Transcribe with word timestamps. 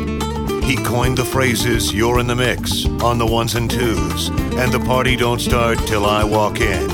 He 0.63 0.77
coined 0.77 1.17
the 1.17 1.25
phrases 1.25 1.93
You're 1.93 2.21
in 2.21 2.27
the 2.27 2.37
Mix 2.37 2.85
on 3.01 3.17
the 3.17 3.25
ones 3.25 3.55
and 3.55 3.69
twos 3.69 4.29
and 4.29 4.71
The 4.71 4.79
Party 4.79 5.17
Don't 5.17 5.41
Start 5.41 5.79
Till 5.79 6.05
I 6.05 6.23
Walk 6.23 6.61
In. 6.61 6.87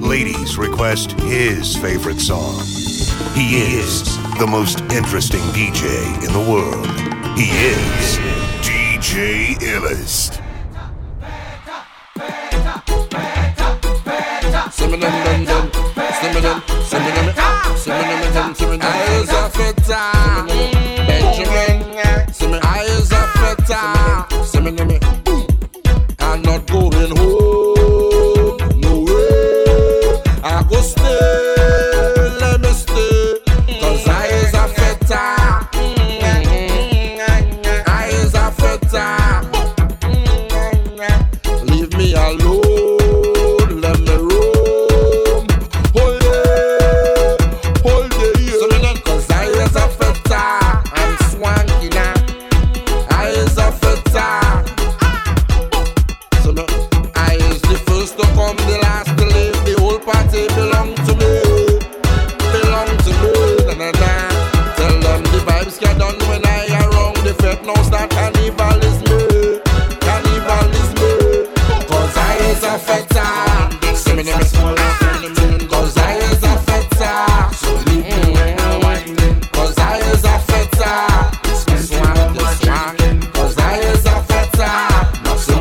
Ladies 0.00 0.56
request 0.56 1.12
his 1.20 1.76
favorite 1.76 2.20
song. 2.20 2.62
He 3.34 3.56
is 3.56 4.16
the 4.38 4.46
most 4.46 4.80
interesting 4.90 5.42
DJ 5.52 6.16
in 6.26 6.32
the 6.32 6.40
world. 6.50 7.05
He 7.36 7.50
is 7.50 8.16
DJ 8.64 9.56
Illest. 9.60 10.40
I 18.80 19.00
is 19.20 19.28
a 19.28 19.50
fitter. 19.50 20.06
Benjamin. 21.06 22.60
I 22.62 22.84
is 22.88 23.12
a 23.12 23.18
fitter. 23.36 23.86
I'm 26.18 26.40
not 26.40 26.66
going 26.66 27.16
home. 27.16 27.55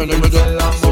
me 0.08 0.30
do. 0.30 0.84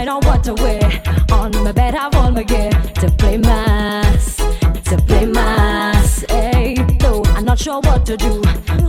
decide 0.00 0.08
on 0.08 0.20
what 0.26 0.44
to 0.44 0.54
wear. 0.54 1.02
On 1.32 1.50
my 1.64 1.72
bed, 1.72 1.94
I 1.94 2.08
want 2.08 2.34
my 2.34 2.42
gear 2.42 2.70
to 2.70 3.10
play 3.18 3.36
mass, 3.36 4.36
to 4.84 4.96
play 5.06 5.26
mass. 5.26 6.24
Hey, 6.28 6.74
no, 7.02 7.22
I'm 7.36 7.44
not 7.44 7.58
sure 7.58 7.80
what 7.80 8.06
to 8.06 8.16
do. 8.16 8.42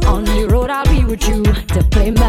On 0.07 0.23
the 0.23 0.47
road, 0.49 0.69
I'll 0.69 0.85
be 0.85 1.03
with 1.03 1.27
you 1.27 1.43
to 1.43 1.83
play 1.91 2.11
mass. 2.11 2.20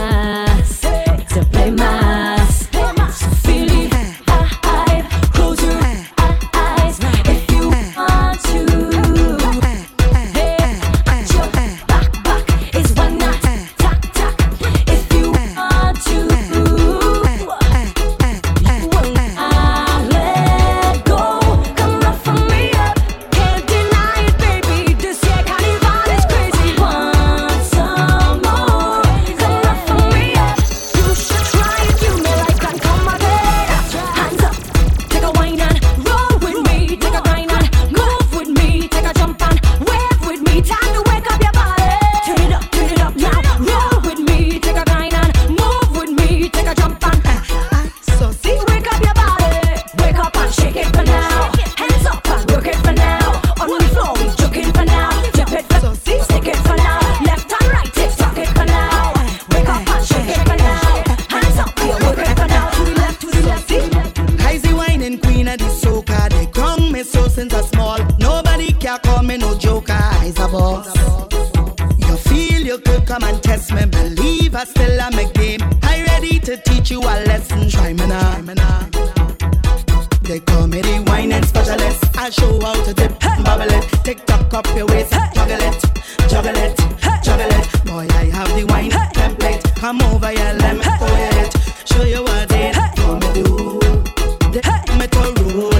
road. 95.31 95.72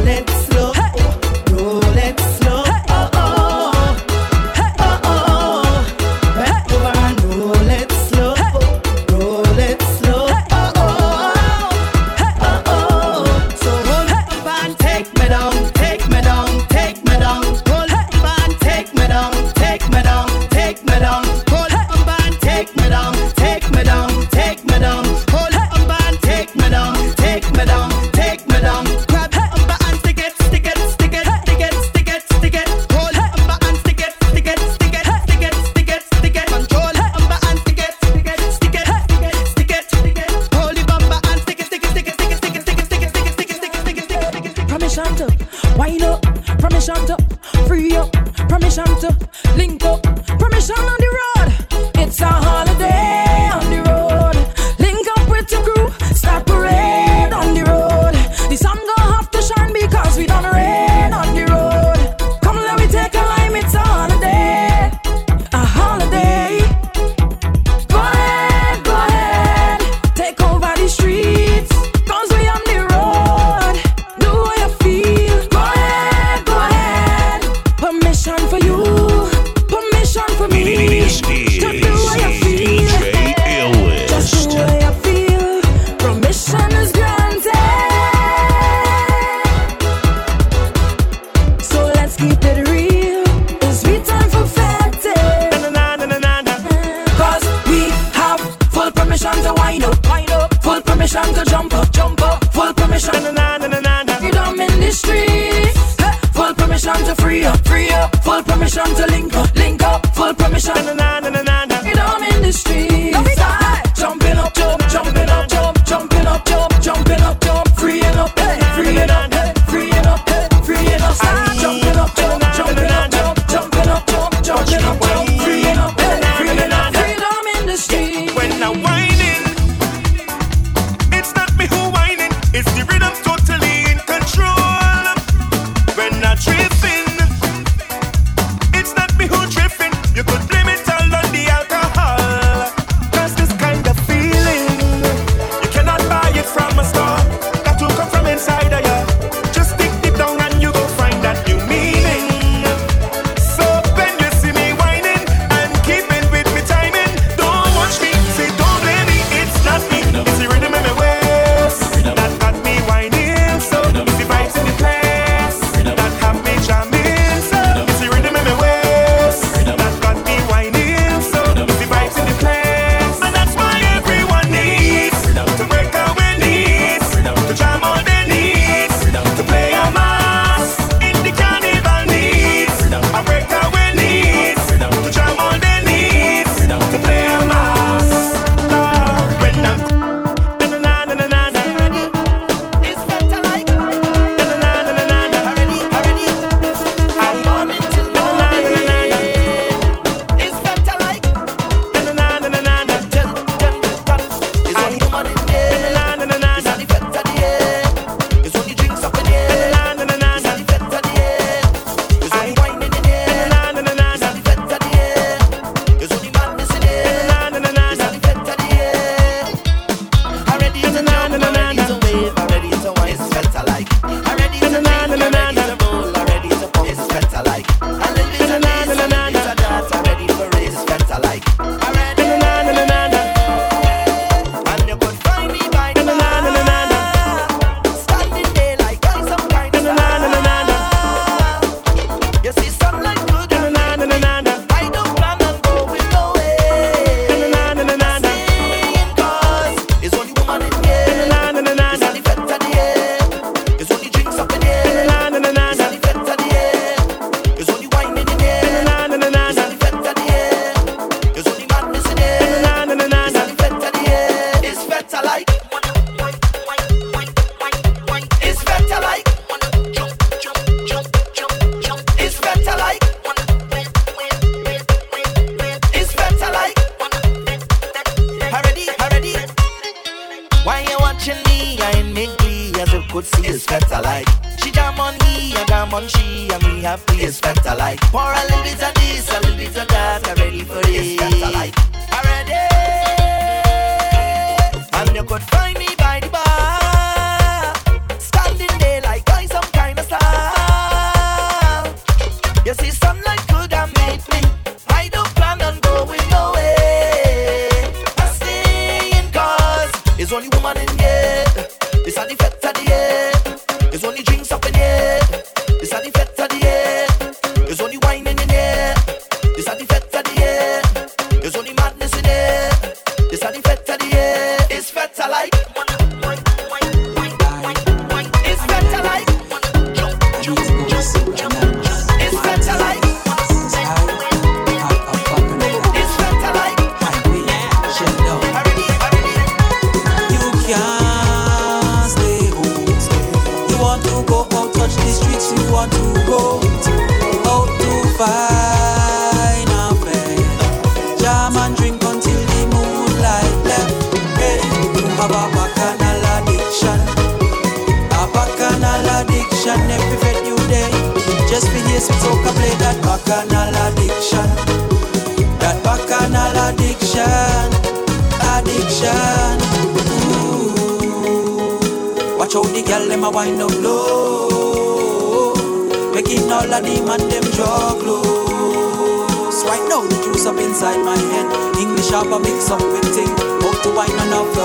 free 107.73 107.91
up. 107.91 108.11
Full 108.25 108.43
permission 108.43 108.89
to 108.99 109.07
link 109.07 109.35
up, 109.35 109.55
link 109.55 109.83
up. 109.83 110.07
Full 110.15 110.35
permission. 110.35 110.97
Na, 110.97 111.21
na, 111.21 111.31
na, 111.31 111.52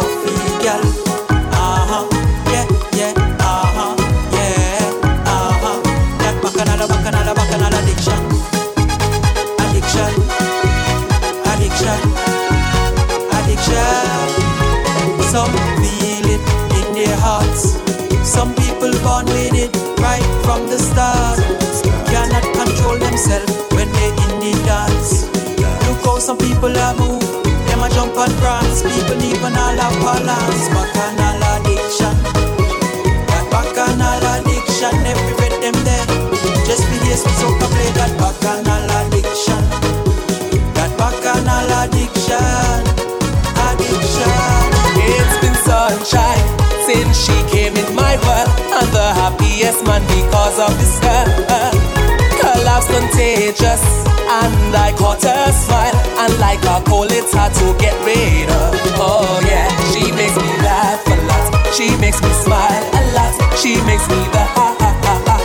coffee. 0.07 0.36
wide. 48.25 48.49
I'm 48.73 48.87
the 48.91 49.07
happiest 49.21 49.85
man 49.85 50.01
because 50.07 50.57
of 50.59 50.71
this 50.79 50.99
girl. 50.99 51.27
Her 52.41 52.57
laugh's 52.63 52.87
contagious, 52.87 53.83
and 54.29 54.75
I 54.75 54.93
caught 54.97 55.23
her 55.23 55.51
smile. 55.51 55.97
And 56.21 56.33
like 56.39 56.63
a 56.65 56.81
cold, 56.87 57.11
it's 57.11 57.33
hard 57.33 57.53
to 57.55 57.67
get 57.77 57.97
rid 58.05 58.49
of. 58.49 58.73
Oh 58.97 59.41
yeah, 59.45 59.67
she 59.91 60.11
makes 60.11 60.35
me 60.35 60.49
laugh 60.63 61.01
a 61.07 61.17
lot. 61.29 61.73
She 61.73 61.95
makes 61.97 62.21
me 62.21 62.31
smile 62.45 62.83
a 62.93 63.01
lot. 63.17 63.33
She 63.57 63.75
makes 63.83 64.07
me 64.09 64.19
the 64.31 64.45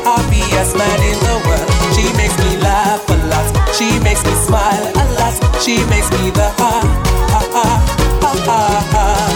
happiest 0.05 0.77
man 0.77 1.01
in 1.11 1.19
the 1.27 1.37
world. 1.47 1.69
She 1.95 2.05
makes 2.17 2.37
me 2.39 2.57
laugh 2.61 3.09
a 3.09 3.17
lot. 3.31 3.75
She 3.75 3.99
makes 4.01 4.25
me 4.25 4.33
smile 4.47 4.85
a 4.95 5.05
lot. 5.19 5.35
She 5.63 5.77
makes 5.87 6.11
me 6.11 6.31
the 6.31 6.49
ha 6.59 6.75
ha 7.33 7.41
ha 7.53 7.69
ha 8.23 8.33
ha. 8.47 8.89
ha. 8.93 9.32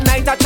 tonight 0.00 0.28
I 0.28 0.39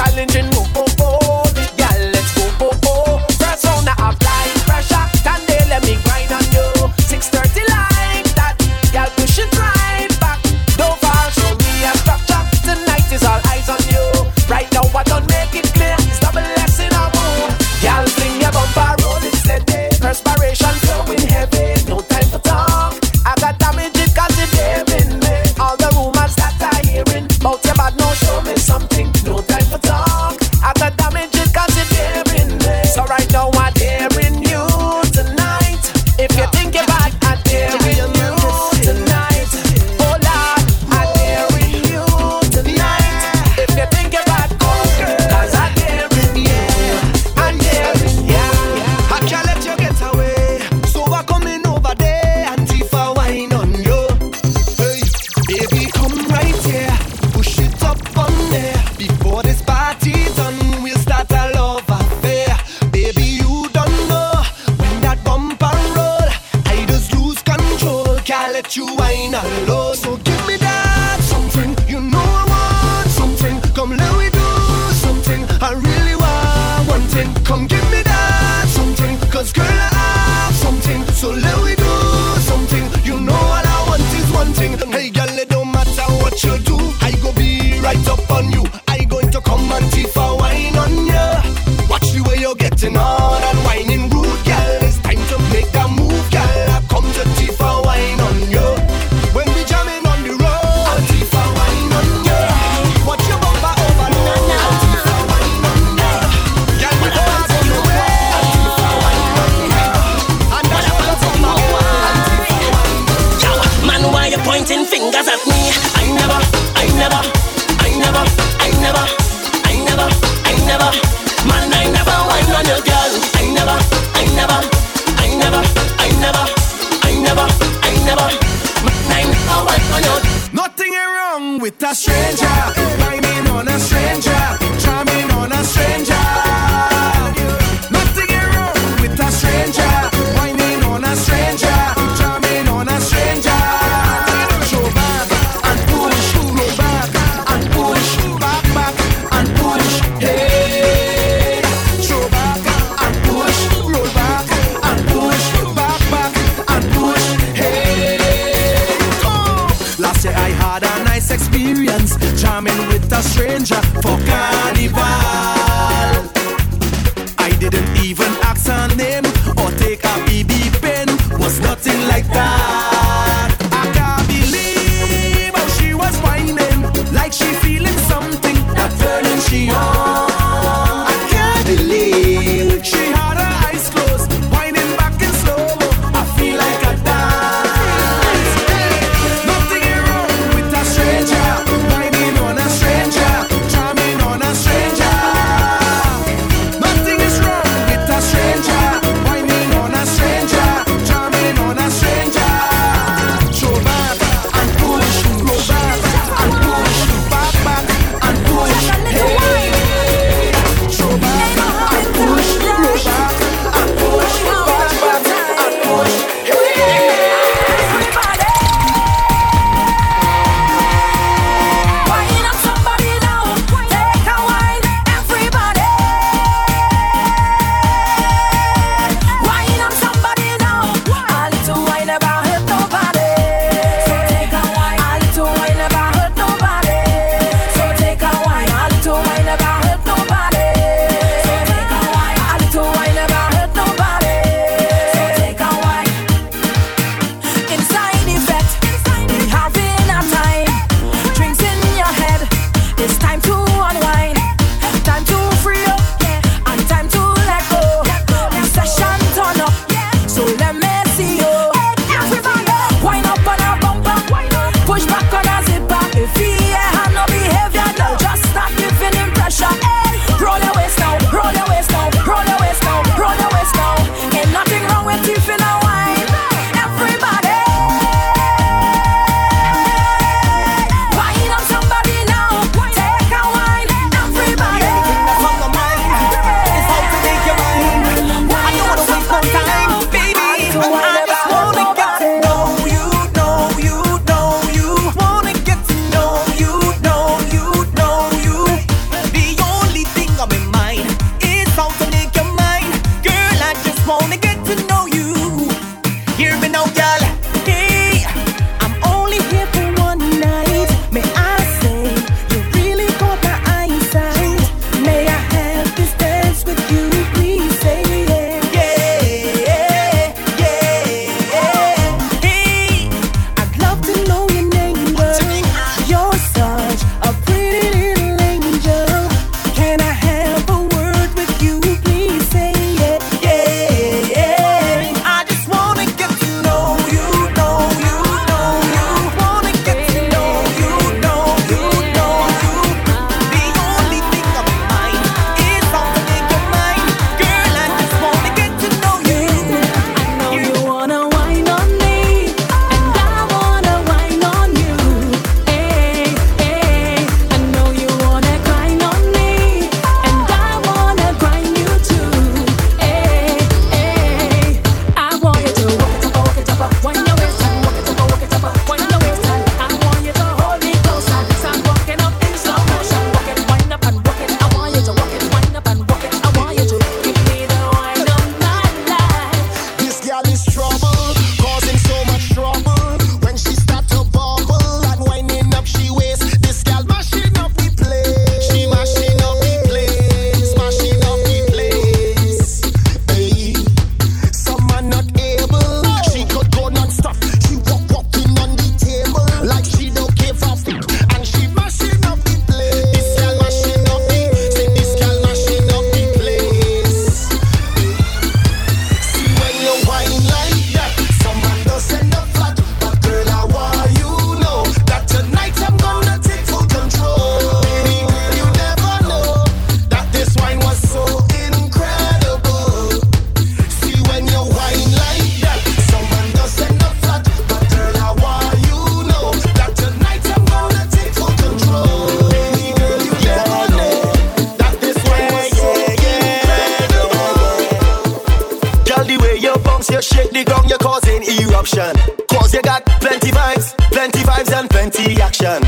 option. 441.84 442.16
Cause 442.48 442.72
you 442.72 442.80
got 442.80 443.04
plenty 443.20 443.50
vibes, 443.50 443.94
plenty 444.10 444.40
vibes 444.40 444.72
and 444.72 444.88
plenty 444.88 445.40
action. 445.40 445.84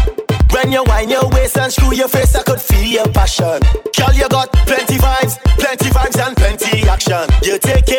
When 0.52 0.70
you 0.70 0.84
wind 0.84 1.10
your 1.10 1.28
waist 1.30 1.56
and 1.56 1.72
screw 1.72 1.94
your 1.94 2.08
face, 2.08 2.34
I 2.34 2.42
could 2.42 2.60
feel 2.60 2.84
your 2.84 3.08
passion. 3.08 3.60
Girl, 3.96 4.12
you 4.12 4.28
got 4.28 4.52
plenty 4.68 4.96
vibes, 4.96 5.40
plenty 5.56 5.88
vibes 5.88 6.18
and 6.20 6.36
plenty 6.36 6.86
action. 6.88 7.24
You 7.42 7.58
take 7.58 7.88
it 7.88 7.95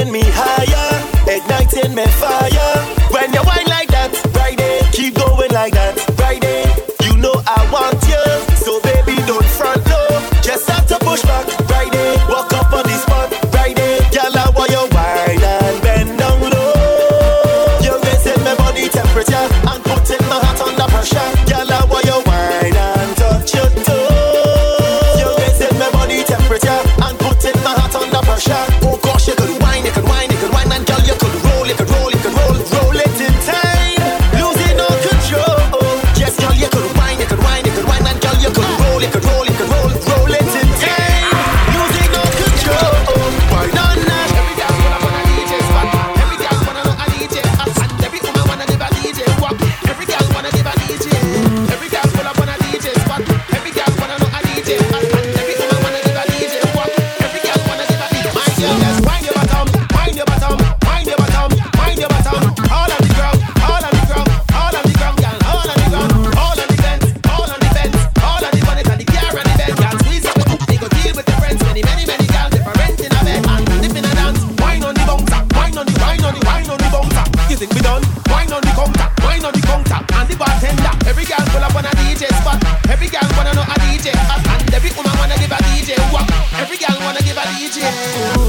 Girl, 86.79 86.99
wanna 86.99 87.21
give 87.21 87.37
a 87.37 87.41
DJ. 87.41 88.37
Ooh. 88.37 88.46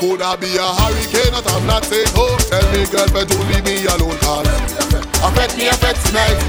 Could 0.00 0.24
I 0.24 0.32
be 0.32 0.48
a 0.56 0.64
hurricane 0.64 1.28
that 1.36 1.44
I'm 1.44 1.68
not 1.68 1.84
safe? 1.84 2.08
Oh, 2.16 2.32
tell 2.48 2.64
me 2.72 2.88
girlfriend 2.88 3.28
to 3.28 3.36
leave 3.52 3.60
me 3.68 3.84
alone 3.84 4.16
Cause 4.24 4.48
affect 5.20 5.60
me, 5.60 5.68
affect 5.68 6.00
tonight 6.08 6.40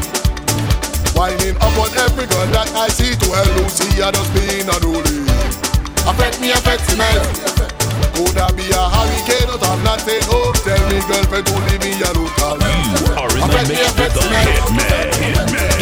Winding 1.12 1.60
up 1.60 1.76
on 1.76 1.92
every 2.00 2.32
girl 2.32 2.48
that 2.56 2.72
I 2.72 2.88
see. 2.88 3.12
To 3.12 3.28
hell 3.28 3.52
Lucy, 3.60 4.00
I 4.00 4.08
just 4.16 4.32
being 4.32 4.72
unruly 4.72 5.28
Affect 6.08 6.40
me, 6.40 6.56
affect 6.56 6.88
tonight 6.96 7.20
Could 8.16 8.40
I 8.40 8.56
be 8.56 8.72
a 8.72 8.84
hurricane 8.88 9.44
that 9.52 9.60
I'm 9.68 9.84
not 9.84 10.00
safe? 10.00 10.24
Oh, 10.32 10.56
tell 10.64 10.80
me 10.88 11.04
girlfriend 11.12 11.44
to 11.52 11.56
leave 11.68 11.84
me 11.84 12.00
alone 12.08 12.32
Cause 12.40 12.56
affect 12.56 13.68
me, 13.68 13.84
affect 13.84 14.16
tonight 14.16 14.64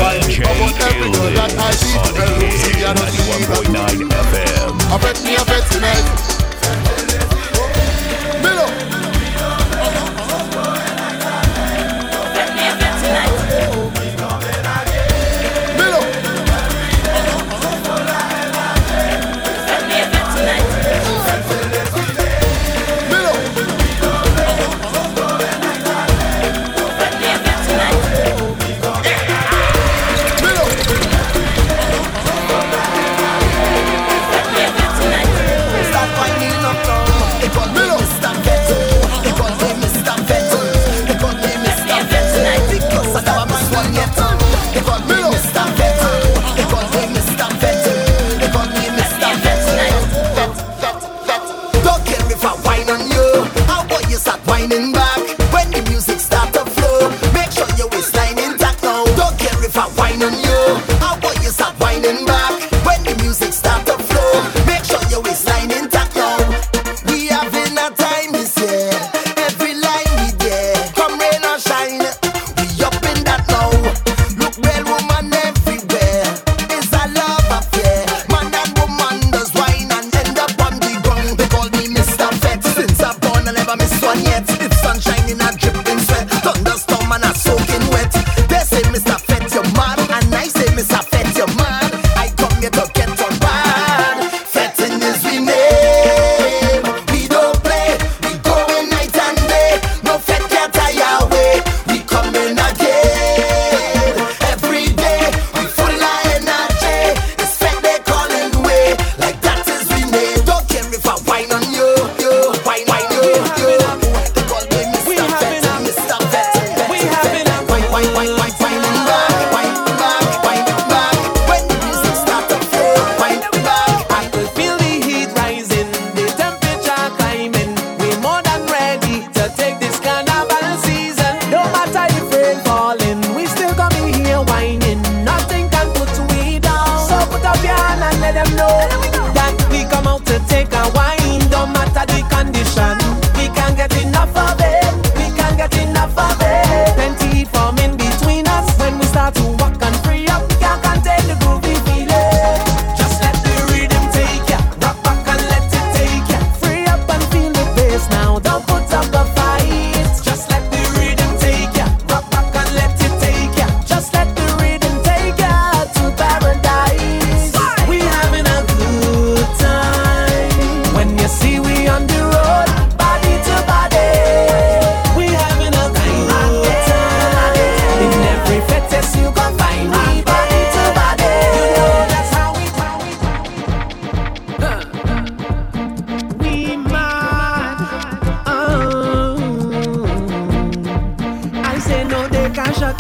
Winding 0.01 0.41
up 0.41 0.57
on 0.57 0.73
every 0.73 1.09
girl 1.13 1.29
that 1.37 1.53
I 1.53 1.69
see. 1.77 1.93
To 1.93 2.17
hell 2.17 2.33
Lucy, 2.33 2.81
I 2.81 2.97
just 2.97 3.13
being 3.13 3.45
unruly 3.45 4.09
Affect 4.89 5.21
tonight 5.69 6.29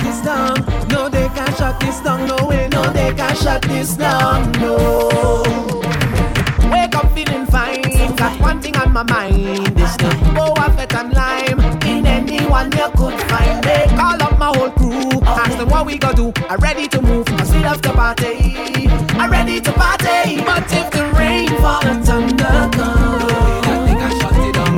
this 0.09 0.21
down. 0.21 0.65
No, 0.87 1.07
they 1.07 1.27
can't 1.29 1.55
shut 1.55 1.79
this 1.79 1.99
down. 1.99 2.25
No 2.27 2.47
way, 2.47 2.67
no, 2.69 2.81
they 2.91 3.13
can't 3.13 3.37
shut 3.37 3.61
this 3.63 3.95
down. 3.95 4.51
No. 4.53 4.75
Wake 6.71 6.95
up 6.95 7.11
feeling 7.13 7.45
fine. 7.45 8.15
Got 8.15 8.39
one 8.41 8.59
thing 8.59 8.75
on 8.77 8.91
my 8.91 9.03
mind. 9.03 9.67
This 9.77 9.95
the 9.97 10.09
boa 10.35 10.65
fett 10.75 10.95
and 10.95 11.13
lime. 11.13 11.59
In 11.83 12.05
anyone 12.07 12.71
you 12.71 12.89
could 12.97 13.19
find. 13.29 13.63
They 13.63 13.85
call 13.99 14.21
up 14.27 14.39
my 14.39 14.51
whole 14.57 14.71
crew. 14.71 15.21
Ask 15.43 15.57
them 15.57 15.69
what 15.69 15.85
we 15.85 15.97
gonna 15.97 16.15
do. 16.15 16.33
I'm 16.49 16.59
ready 16.59 16.87
to 16.87 17.01
move. 17.01 17.27
I 17.29 17.43
see 17.43 17.59
love 17.59 17.81
to 17.83 17.93
party. 17.93 18.87
I'm 19.21 19.29
ready 19.31 19.61
to 19.61 19.71
party. 19.71 20.41
But 20.47 20.71
if 20.79 20.89
the 20.91 21.05
rain 21.17 21.49
falls 21.61 21.85
and 21.85 22.03
thunder 22.05 22.59
comes, 22.77 24.19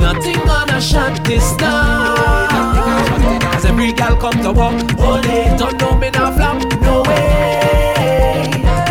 nothing 0.06 0.40
gonna 0.44 0.80
shut 0.80 1.24
this 1.24 1.56
down. 1.56 2.51
Every 3.92 4.04
gal 4.04 4.16
come 4.16 4.42
to 4.42 4.52
walk, 4.52 4.90
hold 4.92 5.26
it, 5.26 5.58
don't 5.58 5.78
know 5.78 5.94
me 5.94 6.08
now 6.10 6.32
flop, 6.32 6.56
no 6.80 7.02
way. 7.02 8.48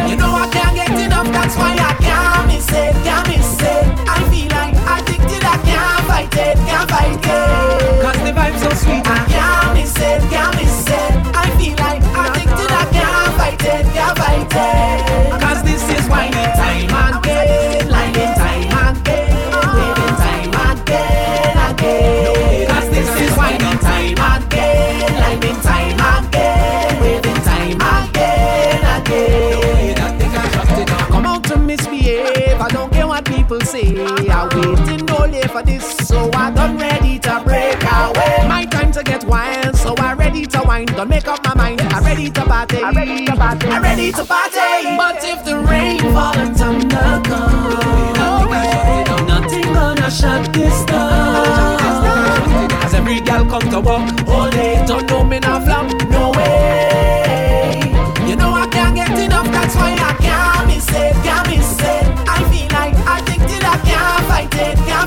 You 0.07 0.15
know 0.15 0.29
I 0.29 0.47
can't 0.53 0.75
get 0.75 0.91
enough, 0.91 1.25
that's 1.31 1.55
why 1.55 1.73
I 1.73 1.93
can't 1.97 2.45
miss 2.45 2.69
it, 2.69 2.93
can't 3.03 3.27
miss 3.27 3.57
it. 3.61 3.85
I 4.05 4.21
feel 4.29 4.49
like 4.53 4.75
addicted, 4.93 5.43
I 5.43 5.57
can't 5.65 6.05
fight 6.05 6.33
it, 6.37 6.57
can't 6.69 6.87
fight 6.87 7.17
it. 7.17 8.01
Cause 8.03 8.19
the 8.21 8.31
vibe's 8.31 8.61
so 8.61 8.69
sweet, 8.77 9.01
I 9.07 9.25
can't 9.25 9.73
miss 9.73 9.97
it, 9.97 10.21
can't 10.29 10.55
miss 10.55 10.85
it. 10.85 11.11
I 11.33 11.49
feel 11.57 11.75
like 11.81 12.03
addicted, 12.21 12.69
I 12.69 12.85
can't 12.93 13.33
fight 13.37 13.63
it, 13.73 13.85
can't 13.97 14.17
fight 14.21 14.53
it. 14.53 15.41
Cause 15.41 15.63
this 15.63 15.81
is 15.97 16.07
whining 16.09 16.53
time 16.61 17.17
again, 17.17 17.30
for 35.51 35.61
this, 35.61 35.97
so 36.07 36.29
I 36.33 36.51
done 36.51 36.77
ready 36.77 37.19
to 37.19 37.41
break 37.43 37.83
away. 37.83 38.47
My 38.47 38.65
time 38.65 38.91
to 38.93 39.03
get 39.03 39.25
wild, 39.25 39.75
so 39.75 39.93
I 39.97 40.13
ready 40.13 40.45
to 40.45 40.61
wine. 40.65 40.85
Don't 40.85 41.09
make 41.09 41.27
up 41.27 41.43
my 41.43 41.53
mind, 41.55 41.81
I 41.81 41.99
ready 41.99 42.29
to 42.29 42.41
party. 42.45 42.77
I 42.81 42.91
ready 42.91 43.25
to 43.25 43.35
party. 43.35 43.67
I 43.67 43.79
ready 43.79 44.11
to 44.13 44.23
party. 44.23 44.95
But 44.97 45.23
if 45.23 45.43
the 45.43 45.59
rain 45.59 45.99
fall 46.13 46.37
and 46.37 46.55
thunder 46.55 47.21
come, 47.27 48.17
nothing 49.27 49.73
gonna 49.73 50.09
shut 50.09 50.53
this 50.53 50.85
down. 50.85 51.81
As 52.83 52.93
every 52.93 53.19
gal 53.19 53.45
come 53.45 53.69
to 53.71 53.81
work, 53.81 54.27
all 54.29 54.49
day, 54.49 54.83
don't 54.87 55.09
know 55.09 55.23
me 55.23 55.39
now 55.39 55.59
flop, 55.59 55.91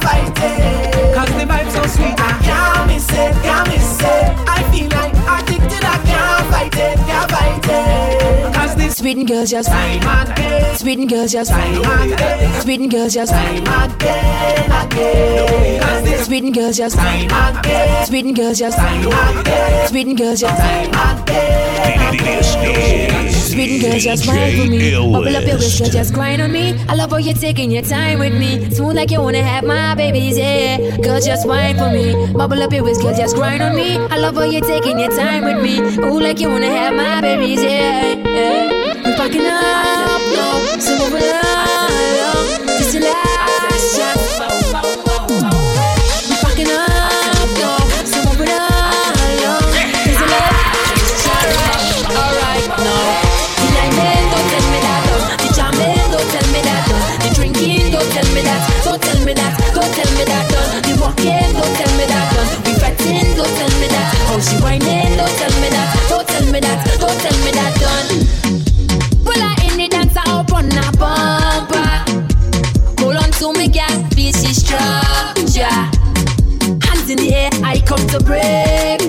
can't 0.00 0.02
fight 0.02 0.44
it. 0.44 1.14
Cause 1.14 1.28
the 1.28 1.44
vibe's 1.44 1.74
so 1.74 1.86
sweet, 1.86 2.14
I 2.18 2.38
can't 2.42 2.86
miss 2.86 3.08
it, 3.10 3.32
can't 3.42 3.68
miss 3.68 4.00
it. 4.00 4.32
I 4.48 4.62
feel 4.70 4.88
like 4.90 5.14
addicted, 5.14 5.84
I 5.84 5.98
can't 6.04 6.46
fight 6.50 6.76
it, 6.76 6.96
can't 7.06 7.30
fight 7.30 7.64
it. 7.68 8.54
Cause 8.54 8.74
this 8.76 8.96
Sweet 8.96 9.26
girls 9.26 9.50
just 9.50 9.68
time 9.68 10.00
again, 10.28 10.76
Sweet 10.76 11.08
girls 11.08 11.32
just 11.32 11.50
time 11.50 11.82
again, 11.82 12.60
Sweet 12.62 12.90
girls 12.90 13.14
just 13.14 13.32
time 13.32 13.62
again, 13.62 14.70
again. 14.70 15.82
Cause 15.82 16.02
this 16.04 16.26
Sweet 16.26 16.54
girls 16.54 16.76
just 16.76 16.96
time 16.96 17.56
again, 17.58 18.06
Sweet 18.06 18.36
girls 18.36 18.58
just 18.58 18.76
time 18.78 19.06
again, 19.38 19.88
Sweet 19.88 20.16
girls 20.16 20.40
just 20.40 20.58
time 20.58 21.22
again. 21.22 23.23
Sweet 23.54 23.82
girl, 23.82 23.98
just 24.00 24.26
wine 24.26 24.56
for 24.56 24.66
me. 24.66 24.90
Bubble 24.90 25.36
up 25.36 25.46
your 25.46 25.58
waist, 25.58 25.78
girl, 25.78 25.88
just 25.88 26.12
grind 26.12 26.42
on 26.42 26.50
me. 26.50 26.74
I 26.88 26.94
love 26.96 27.10
how 27.10 27.18
you're 27.18 27.36
taking 27.36 27.70
your 27.70 27.82
time 27.82 28.18
with 28.18 28.34
me. 28.36 28.68
Smooth 28.70 28.96
like 28.96 29.12
you 29.12 29.20
wanna 29.20 29.44
have 29.44 29.62
my 29.62 29.94
babies, 29.94 30.36
yeah. 30.36 30.96
Girl, 30.96 31.20
just 31.20 31.46
wine 31.46 31.76
for 31.76 31.88
me. 31.88 32.32
Bubble 32.32 32.60
up 32.60 32.72
your 32.72 32.82
waist, 32.82 33.00
girl, 33.00 33.14
just 33.14 33.36
grind 33.36 33.62
on 33.62 33.76
me. 33.76 33.96
I 33.96 34.16
love 34.18 34.34
how 34.34 34.42
you're 34.42 34.60
taking 34.60 34.98
your 34.98 35.10
time 35.10 35.44
with 35.44 35.62
me. 35.62 35.78
Ooh, 35.78 36.18
like 36.18 36.40
you 36.40 36.48
wanna 36.48 36.66
have 36.66 36.94
my 36.96 37.20
babies, 37.20 37.62
yeah. 37.62 38.14
yeah. 38.14 38.94
We 39.06 39.14
packing 39.14 39.46
up, 39.46 40.20
no, 40.34 40.78
so 40.80 41.33
that. 59.34 59.52
Don't 59.74 59.92
tell 59.94 60.10
me 60.18 60.24
that. 60.24 60.46
uh. 60.50 60.80
The 60.82 60.92
walking, 61.00 61.52
don't 61.54 61.74
tell 61.76 61.92
me 61.98 62.04
that. 62.06 62.32
uh. 62.34 62.62
We 62.64 62.72
fighting, 62.80 63.34
don't 63.36 63.54
tell 63.58 63.72
me 63.80 63.86
that. 63.92 64.08
How 64.28 64.38
she 64.40 64.56
whining, 64.62 65.16
don't 65.16 65.34
tell 65.38 65.54
me 65.60 65.68
that. 65.70 65.88
Don't 66.08 66.26
tell 66.26 66.46
me 66.52 66.60
that. 66.60 66.78
Don't 66.98 67.18
tell 67.20 67.38
me 67.44 67.50
that. 67.52 67.72
Done. 67.80 68.08
Well, 69.24 69.40
I 69.40 69.54
in 69.68 69.76
the 69.78 69.88
dance, 69.88 70.16
I 70.16 70.24
up 70.30 70.52
on 70.52 70.70
a 70.70 70.86
bumper. 70.96 71.92
Hold 73.02 73.16
on 73.16 73.30
to 73.40 73.52
me, 73.58 73.68
girl, 73.68 73.96
feel 74.14 74.32
she 74.32 74.52
structure. 74.54 75.80
Hands 76.86 77.08
in 77.10 77.18
the 77.18 77.30
air, 77.34 77.50
I 77.62 77.80
come 77.84 78.04
to 78.08 78.20
break. 78.20 79.03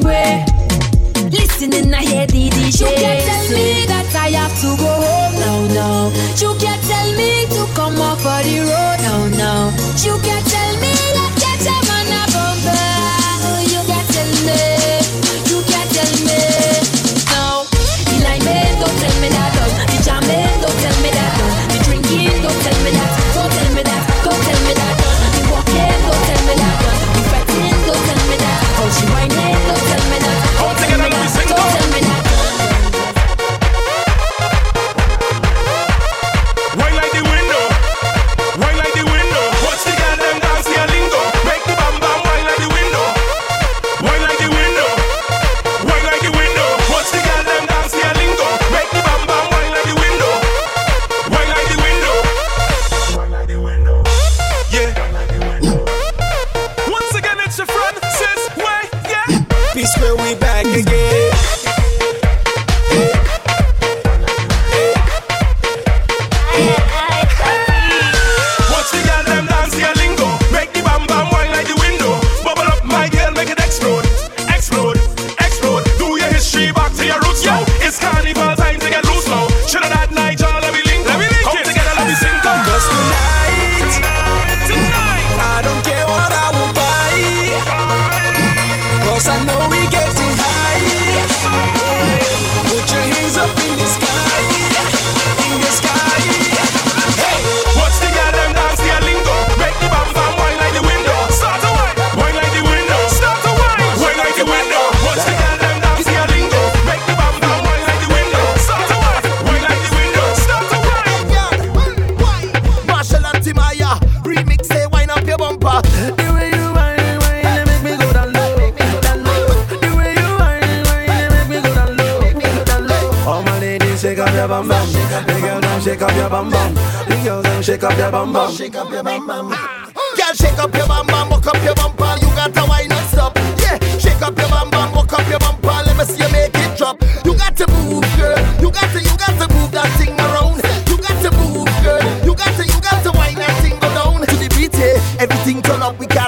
I 1.84 2.04
hear 2.04 2.26
DJ. 2.28 2.80
You 2.80 2.88
can't 2.96 3.22
tell 3.26 3.50
me 3.52 3.86
that 3.86 4.08
I 4.16 4.30
have 4.32 4.56
to 4.62 4.70
go 4.80 4.88
home. 4.88 5.36
No, 5.44 5.54
no. 5.76 5.90
You 6.40 6.56
can't 6.58 6.82
tell 6.84 7.12
me 7.20 7.46
to 7.52 7.68
come 7.76 8.00
off 8.00 8.26
of 8.26 8.44
the 8.48 8.60
road. 8.64 9.00
No, 9.04 9.28
no. 9.28 9.54
You 10.00 10.18
can't 10.24 10.46
tell 10.48 10.74
me 10.80 10.95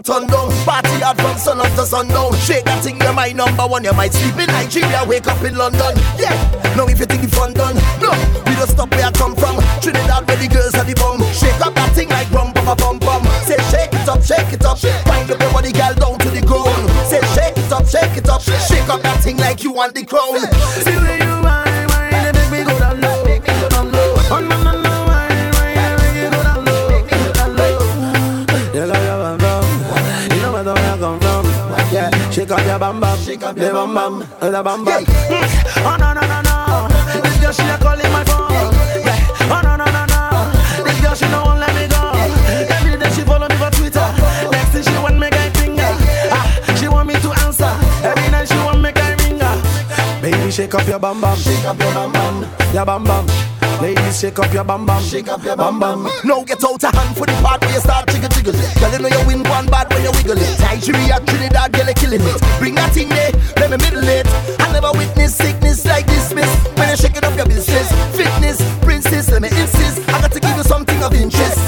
turn 0.07 0.25
down. 0.27 0.47
Party 0.63 1.03
hard 1.03 1.19
from 1.19 1.37
sun 1.37 1.59
up 1.59 1.67
to 1.75 1.85
sundown. 1.85 2.31
Shake 2.39 2.63
that 2.63 2.81
thing, 2.81 2.95
you're 3.01 3.11
my 3.11 3.33
number 3.33 3.67
one. 3.67 3.83
You 3.83 3.91
might 3.91 4.13
sleep 4.13 4.39
in 4.39 4.47
Nigeria, 4.47 5.03
wake 5.03 5.27
up 5.27 5.43
in 5.43 5.59
London. 5.59 5.93
Yeah, 6.15 6.31
now 6.79 6.87
if 6.87 6.99
you 6.99 7.05
think 7.05 7.27
the 7.27 7.27
fun 7.27 7.51
done, 7.51 7.75
no, 7.99 8.15
we 8.47 8.55
don't 8.55 8.71
stop 8.71 8.89
where 8.95 9.03
I 9.03 9.11
come 9.11 9.35
from. 9.35 9.59
Trinidad, 9.83 10.23
where 10.23 10.39
the 10.39 10.47
girls 10.47 10.73
have 10.79 10.87
the 10.87 10.95
bum. 10.95 11.19
Shake 11.35 11.59
up 11.59 11.75
that 11.75 11.91
thing 11.91 12.07
like 12.07 12.31
rum, 12.31 12.53
bum, 12.55 12.77
bum, 12.79 12.99
bum. 12.99 13.23
Say 13.43 13.59
shake 13.67 13.91
it 13.91 14.07
up, 14.07 14.23
shake 14.23 14.53
it 14.55 14.63
up. 14.63 14.79
Find 14.79 15.27
up 15.29 15.39
your 15.43 15.51
body, 15.51 15.75
girl, 15.75 15.93
down 15.99 16.15
to 16.23 16.29
the 16.31 16.41
ground. 16.47 16.87
Say 17.11 17.19
shake 17.35 17.59
it 17.59 17.71
up, 17.71 17.83
shake 17.83 18.15
it 18.15 18.29
up. 18.31 18.41
Shake 18.41 18.87
up 18.87 19.03
that 19.03 19.19
thing 19.19 19.37
like 19.37 19.63
you 19.63 19.75
want 19.75 19.93
the 19.93 20.05
crown. 20.07 20.39
See 20.87 20.95
where 20.95 21.19
you 21.19 21.46
bam 32.79 32.99
bam, 32.99 33.17
the 33.25 33.37
bam 33.37 33.93
bam, 33.93 34.19
the 34.39 34.63
bam 34.63 34.85
bam. 34.85 35.03
Oh 35.85 35.95
no 35.99 36.13
no 36.13 36.21
no 36.21 36.41
no, 36.41 36.87
this 37.21 37.37
girl 37.41 37.51
she 37.51 37.63
a 37.63 37.77
calling 37.77 38.11
my 38.11 38.23
phone. 38.23 38.73
Yeah. 39.03 39.49
Oh 39.49 39.61
no 39.63 39.75
no 39.75 39.85
no 39.85 40.05
no, 40.05 40.83
this 40.83 41.01
girl 41.01 41.15
she 41.15 41.27
no 41.29 41.43
won't 41.45 41.59
let 41.59 41.73
me 41.75 41.87
go. 41.87 42.11
Every 42.69 42.97
day 42.97 43.09
she 43.11 43.21
follow 43.21 43.47
me 43.47 43.55
for 43.55 43.71
Twitter. 43.71 44.07
Next 44.51 44.69
thing 44.69 44.83
she 44.83 44.97
want 45.01 45.17
me 45.17 45.29
guy 45.29 45.49
finger. 45.51 45.89
Ah, 46.31 46.75
she 46.79 46.87
want 46.87 47.07
me 47.07 47.15
to 47.15 47.31
answer. 47.45 47.73
Every 48.03 48.29
night 48.31 48.47
she 48.47 48.57
want 48.57 48.81
me 48.81 48.91
guy 48.91 49.15
ringer. 49.25 49.53
Baby 50.21 50.51
shake 50.51 50.75
up 50.75 50.87
your 50.87 50.99
bam 50.99 51.21
bam, 51.21 51.37
shake 51.37 51.65
up 51.65 51.79
your 51.79 51.93
bam 51.93 52.11
bam, 52.11 52.45
your 52.73 52.85
bam 52.85 53.03
bam. 53.03 53.25
Ladies, 53.81 54.19
shake 54.19 54.39
up 54.39 54.51
your 54.53 54.63
bam 54.63 54.85
bam, 54.87 55.03
shake 55.03 55.27
up 55.27 55.43
your 55.43 55.55
bam 55.55 55.79
bam. 55.79 56.07
Now 56.23 56.43
get 56.43 56.63
out 56.63 56.83
of 56.83 56.93
hand 56.93 57.15
for 57.15 57.27
the 57.27 57.33
part 57.43 57.61
where 57.61 57.73
you 57.73 57.79
start 57.79 58.09
chicken 58.09 58.31
jiggle 58.47 58.59
it. 58.59 58.79
Girl, 58.79 58.91
you 58.91 58.99
know 58.99 59.09
you 59.09 59.27
win 59.27 59.43
one 59.49 59.65
bad 59.67 59.91
when 59.91 60.03
you 60.03 60.11
wiggle 60.11 60.37
it. 60.37 60.59
Nigeria, 60.59 61.19
Trinidad, 61.25 61.71
girl, 61.71 61.87
you 61.87 61.93
killing 61.93 62.21
it. 62.21 62.41
Bring 62.59 62.75
that 62.75 62.93
thing 62.93 63.09
there, 63.09 63.31
let 63.57 63.69
me 63.69 63.77
middle 63.77 64.07
it. 64.07 64.27
I 64.59 64.71
never 64.71 64.91
witnessed 64.91 65.37
sickness 65.37 65.85
like 65.85 66.05
this, 66.07 66.33
miss. 66.33 66.49
When 66.77 66.89
you 66.89 66.95
it 66.95 67.23
up 67.23 67.35
your 67.35 67.45
business, 67.45 67.91
fitness, 68.15 68.61
princess, 68.81 69.31
let 69.31 69.41
me 69.41 69.49
insist. 69.49 69.99
I 70.09 70.21
got 70.21 70.31
to 70.31 70.39
give 70.39 70.55
you 70.55 70.63
something 70.63 71.01
of 71.03 71.13
interest. 71.13 71.66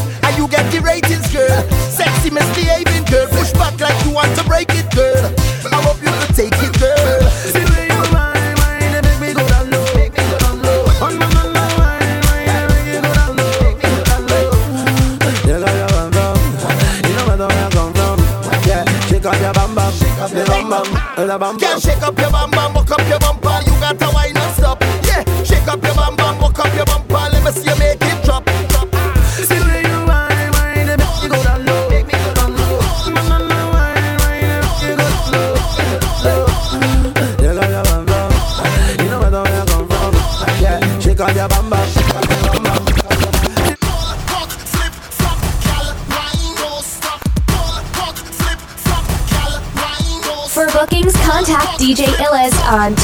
bam 21.37 21.59
shake 21.79 22.01
up 22.01 22.17
your 22.17 22.31
bam 22.31 22.49
bam, 22.49 22.73
buck 22.73 22.89
up 22.91 23.07
your 23.07 23.18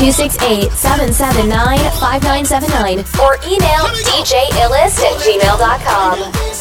268 0.06 0.72
779 0.72 1.80
5979 1.98 3.00
or 3.26 3.42
email 3.42 3.90
djillis 4.06 5.02
at 5.02 5.18
gmail.com. 5.18 6.55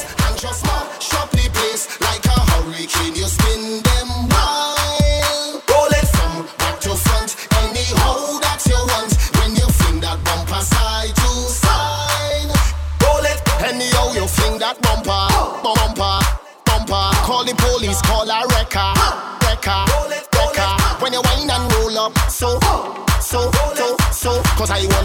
Cause 24.64 24.70
I 24.70 24.86
wanna 24.86 25.03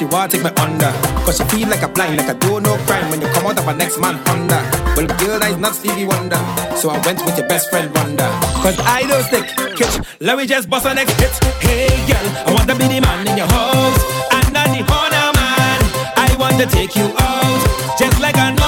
she 0.00 0.06
wanna 0.06 0.32
take 0.32 0.42
me 0.42 0.50
under. 0.56 0.90
Cause 1.28 1.36
she 1.36 1.44
feel 1.52 1.68
like 1.68 1.82
a 1.82 1.88
blind, 1.88 2.16
like 2.16 2.30
I 2.30 2.32
do 2.32 2.58
no 2.58 2.76
crime 2.88 3.10
when 3.10 3.20
you 3.20 3.28
come 3.28 3.46
out 3.46 3.58
of 3.58 3.68
a 3.68 3.74
next 3.74 4.00
man 4.00 4.16
under. 4.32 4.60
Well, 4.96 5.06
girl, 5.20 5.42
I 5.42 5.50
is 5.50 5.58
not 5.58 5.74
Stevie 5.74 6.06
Wonder. 6.06 6.40
So 6.74 6.88
I 6.88 6.98
went 7.04 7.22
with 7.26 7.36
your 7.36 7.46
best 7.46 7.68
friend 7.68 7.94
Wonder. 7.94 8.30
Cause 8.64 8.80
I 8.80 9.04
don't 9.06 9.22
stick, 9.24 9.44
catch. 9.76 10.00
Let 10.20 10.38
me 10.38 10.46
just 10.46 10.70
bust 10.70 10.86
a 10.86 10.94
next 10.94 11.20
hit. 11.20 11.32
Hey, 11.60 11.92
girl, 12.08 12.26
I 12.48 12.54
wanna 12.56 12.74
be 12.76 12.88
the 12.88 13.00
man 13.00 13.28
in 13.28 13.36
your 13.36 13.46
house. 13.46 14.00
And 14.32 14.52
not 14.54 14.68
the 14.72 14.80
honor 14.88 15.28
man. 15.36 15.80
I 16.16 16.34
wanna 16.38 16.64
take 16.64 16.96
you 16.96 17.12
out. 17.18 17.98
Just 17.98 18.18
like 18.20 18.36
a 18.36 18.59